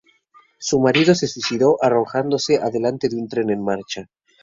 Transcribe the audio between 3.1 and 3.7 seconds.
un tren en